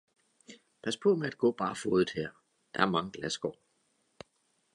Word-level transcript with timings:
Pas 0.83 0.97
på 1.03 1.15
med 1.15 1.27
at 1.27 1.37
gå 1.37 1.51
barfodet 1.51 2.09
her, 2.15 2.29
der 2.73 2.81
er 2.81 2.85
mange 2.89 3.11
glasskår. 3.11 3.57